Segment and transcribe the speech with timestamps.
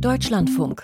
[0.00, 0.82] Deutschlandfunk.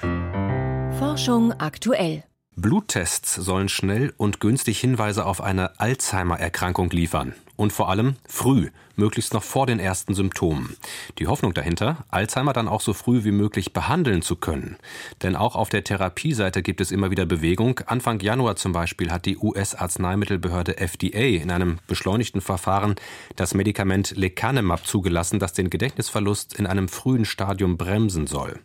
[0.98, 2.24] Forschung aktuell.
[2.56, 7.34] Bluttests sollen schnell und günstig Hinweise auf eine Alzheimer-Erkrankung liefern.
[7.56, 10.76] Und vor allem früh, möglichst noch vor den ersten Symptomen.
[11.18, 14.76] Die Hoffnung dahinter, Alzheimer dann auch so früh wie möglich behandeln zu können.
[15.22, 17.80] Denn auch auf der Therapieseite gibt es immer wieder Bewegung.
[17.86, 22.96] Anfang Januar zum Beispiel hat die US-Arzneimittelbehörde FDA in einem beschleunigten Verfahren
[23.36, 28.60] das Medikament Lecanemab zugelassen, das den Gedächtnisverlust in einem frühen Stadium bremsen soll.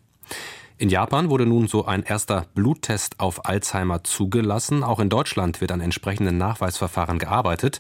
[0.80, 4.84] In Japan wurde nun so ein erster Bluttest auf Alzheimer zugelassen.
[4.84, 7.80] Auch in Deutschland wird an entsprechenden Nachweisverfahren gearbeitet.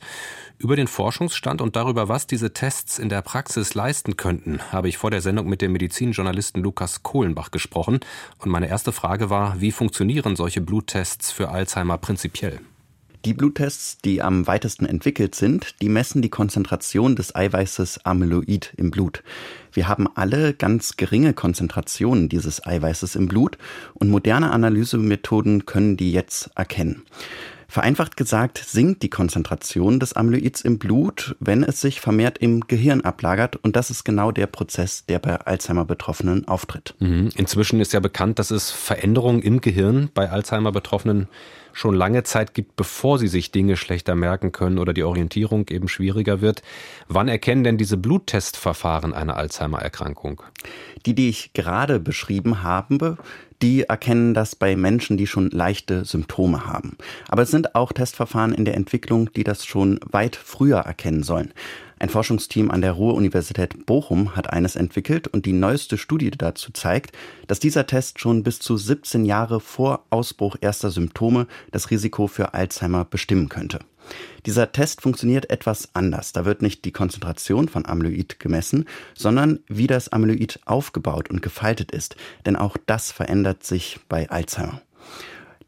[0.57, 4.97] Über den Forschungsstand und darüber, was diese Tests in der Praxis leisten könnten, habe ich
[4.97, 7.99] vor der Sendung mit dem Medizinjournalisten Lukas Kohlenbach gesprochen.
[8.39, 12.61] Und meine erste Frage war, wie funktionieren solche Bluttests für Alzheimer prinzipiell?
[13.25, 18.91] Die Bluttests, die am weitesten entwickelt sind, die messen die Konzentration des Eiweißes Amyloid im
[18.91, 19.23] Blut.
[19.73, 23.57] Wir haben alle ganz geringe Konzentrationen dieses Eiweißes im Blut
[23.95, 27.03] und moderne Analysemethoden können die jetzt erkennen.
[27.67, 33.01] Vereinfacht gesagt sinkt die Konzentration des Amyloids im Blut, wenn es sich vermehrt im Gehirn
[33.01, 33.57] ablagert.
[33.57, 36.95] Und das ist genau der Prozess, der bei Alzheimer-Betroffenen auftritt.
[36.99, 37.29] Mhm.
[37.35, 41.27] Inzwischen ist ja bekannt, dass es Veränderungen im Gehirn bei Alzheimer-Betroffenen
[41.73, 45.87] schon lange Zeit gibt, bevor sie sich Dinge schlechter merken können oder die Orientierung eben
[45.87, 46.63] schwieriger wird.
[47.07, 50.41] Wann erkennen denn diese Bluttestverfahren eine Alzheimer-Erkrankung?
[51.05, 53.17] Die, die ich gerade beschrieben habe,
[53.61, 56.97] die erkennen das bei Menschen, die schon leichte Symptome haben.
[57.27, 61.53] Aber es sind auch Testverfahren in der Entwicklung, die das schon weit früher erkennen sollen.
[61.99, 67.11] Ein Forschungsteam an der Ruhr-Universität Bochum hat eines entwickelt und die neueste Studie dazu zeigt,
[67.47, 72.53] dass dieser Test schon bis zu 17 Jahre vor Ausbruch erster Symptome das Risiko für
[72.53, 73.79] Alzheimer bestimmen könnte.
[74.45, 76.31] Dieser Test funktioniert etwas anders.
[76.31, 81.91] Da wird nicht die Konzentration von Amyloid gemessen, sondern wie das Amyloid aufgebaut und gefaltet
[81.91, 82.15] ist.
[82.45, 84.81] Denn auch das verändert sich bei Alzheimer.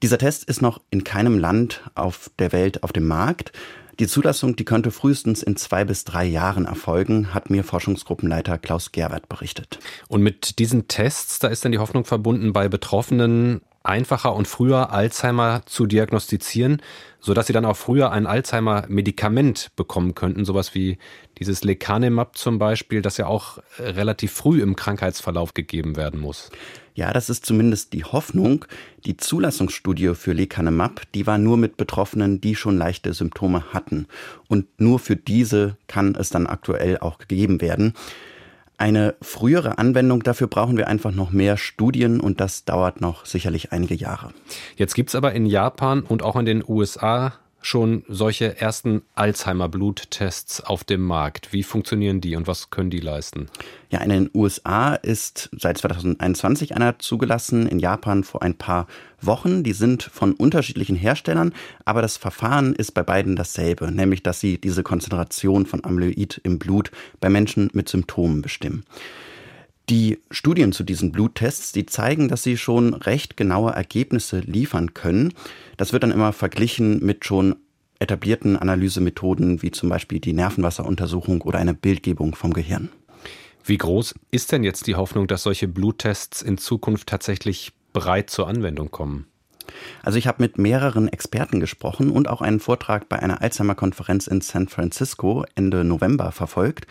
[0.01, 3.51] Dieser Test ist noch in keinem Land auf der Welt auf dem Markt.
[3.99, 8.93] Die Zulassung, die könnte frühestens in zwei bis drei Jahren erfolgen, hat mir Forschungsgruppenleiter Klaus
[8.93, 9.79] Gerwert berichtet.
[10.07, 14.91] Und mit diesen Tests, da ist dann die Hoffnung verbunden, bei Betroffenen einfacher und früher
[14.91, 16.81] Alzheimer zu diagnostizieren,
[17.19, 20.97] sodass sie dann auch früher ein Alzheimer-Medikament bekommen könnten, sowas wie
[21.39, 26.51] dieses Lecanemab zum Beispiel, das ja auch relativ früh im Krankheitsverlauf gegeben werden muss.
[26.93, 28.65] Ja, das ist zumindest die Hoffnung.
[29.05, 34.07] Die Zulassungsstudie für Lecanemab, die war nur mit Betroffenen, die schon leichte Symptome hatten.
[34.47, 37.93] Und nur für diese kann es dann aktuell auch gegeben werden.
[38.79, 43.73] Eine frühere Anwendung dafür brauchen wir einfach noch mehr Studien und das dauert noch sicherlich
[43.73, 44.29] einige Jahre.
[44.77, 50.61] Jetzt gibt es aber in Japan und auch in den USA schon solche ersten Alzheimer-Bluttests
[50.61, 51.51] auf dem Markt.
[51.51, 53.47] Wie funktionieren die und was können die leisten?
[53.89, 58.87] Ja, in den USA ist seit 2021 einer zugelassen, in Japan vor ein paar
[59.21, 59.63] Wochen.
[59.63, 61.53] Die sind von unterschiedlichen Herstellern,
[61.85, 66.59] aber das Verfahren ist bei beiden dasselbe, nämlich dass sie diese Konzentration von Amyloid im
[66.59, 68.83] Blut bei Menschen mit Symptomen bestimmen.
[69.89, 75.33] Die Studien zu diesen Bluttests, die zeigen, dass sie schon recht genaue Ergebnisse liefern können.
[75.77, 77.55] Das wird dann immer verglichen mit schon
[77.97, 82.89] etablierten Analysemethoden wie zum Beispiel die Nervenwasseruntersuchung oder eine Bildgebung vom Gehirn.
[83.65, 88.47] Wie groß ist denn jetzt die Hoffnung, dass solche Bluttests in Zukunft tatsächlich breit zur
[88.47, 89.25] Anwendung kommen?
[90.03, 94.41] Also ich habe mit mehreren Experten gesprochen und auch einen Vortrag bei einer Alzheimer-Konferenz in
[94.41, 96.85] San Francisco Ende November verfolgt.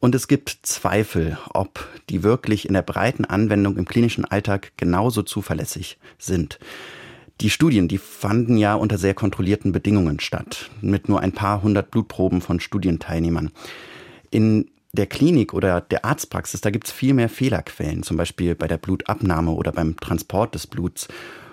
[0.00, 5.22] Und es gibt Zweifel, ob die wirklich in der breiten Anwendung im klinischen Alltag genauso
[5.22, 6.58] zuverlässig sind.
[7.40, 11.90] Die Studien, die fanden ja unter sehr kontrollierten Bedingungen statt, mit nur ein paar hundert
[11.90, 13.50] Blutproben von Studienteilnehmern.
[14.30, 18.78] In der Klinik oder der Arztpraxis, da gibt's viel mehr Fehlerquellen, zum Beispiel bei der
[18.78, 21.08] Blutabnahme oder beim Transport des Bluts.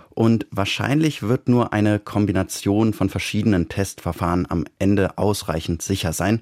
[0.10, 6.42] Und wahrscheinlich wird nur eine Kombination von verschiedenen Testverfahren am Ende ausreichend sicher sein,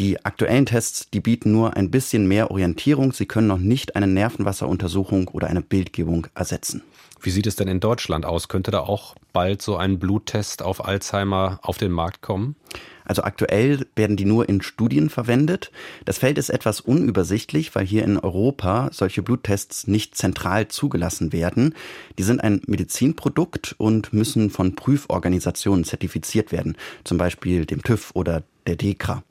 [0.00, 3.12] die aktuellen Tests, die bieten nur ein bisschen mehr Orientierung.
[3.12, 6.82] Sie können noch nicht eine Nervenwasseruntersuchung oder eine Bildgebung ersetzen.
[7.20, 8.48] Wie sieht es denn in Deutschland aus?
[8.48, 12.56] Könnte da auch bald so ein Bluttest auf Alzheimer auf den Markt kommen?
[13.04, 15.72] Also aktuell werden die nur in Studien verwendet.
[16.04, 21.74] Das Feld ist etwas unübersichtlich, weil hier in Europa solche Bluttests nicht zentral zugelassen werden.
[22.18, 28.44] Die sind ein Medizinprodukt und müssen von Prüforganisationen zertifiziert werden, zum Beispiel dem TÜV oder
[28.68, 29.24] der DEKRA.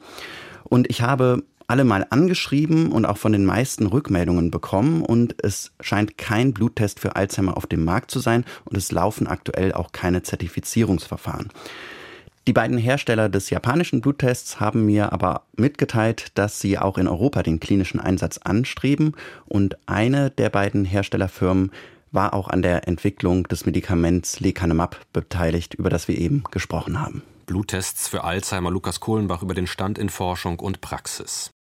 [0.66, 5.72] Und ich habe alle mal angeschrieben und auch von den meisten Rückmeldungen bekommen und es
[5.80, 9.92] scheint kein Bluttest für Alzheimer auf dem Markt zu sein und es laufen aktuell auch
[9.92, 11.50] keine Zertifizierungsverfahren.
[12.48, 17.44] Die beiden Hersteller des japanischen Bluttests haben mir aber mitgeteilt, dass sie auch in Europa
[17.44, 19.14] den klinischen Einsatz anstreben
[19.46, 21.72] und eine der beiden Herstellerfirmen
[22.12, 27.22] war auch an der Entwicklung des Medikaments Lecanemab beteiligt, über das wir eben gesprochen haben.
[27.46, 31.52] Bluttests für Alzheimer Lukas Kohlenbach über den Stand in Forschung und Praxis.